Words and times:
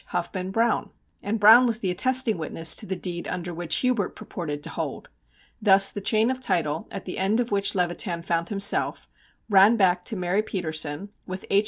Huffman 0.07 0.49
Browne! 0.49 0.89
And 1.21 1.39
Browne 1.39 1.67
was 1.67 1.79
the 1.81 1.91
attesting 1.91 2.39
witness 2.39 2.75
to 2.77 2.87
the 2.87 2.95
deed 2.95 3.27
under 3.27 3.53
which 3.53 3.75
Hubert 3.85 4.15
purported 4.15 4.63
to 4.63 4.71
hold. 4.71 5.09
Thus 5.61 5.91
the 5.91 6.01
chain 6.01 6.31
of 6.31 6.39
title, 6.39 6.87
at 6.89 7.05
the 7.05 7.19
end 7.19 7.39
of 7.39 7.51
which 7.51 7.75
Levitan 7.75 8.23
found 8.23 8.49
himself, 8.49 9.07
ran 9.47 9.75
back 9.77 10.03
to 10.05 10.15
Mary 10.15 10.41
Petersen, 10.41 11.09
with 11.27 11.45
H. 11.51 11.59